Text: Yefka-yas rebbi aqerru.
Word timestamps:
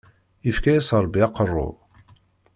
Yefka-yas 0.45 0.89
rebbi 1.03 1.21
aqerru. 1.27 1.67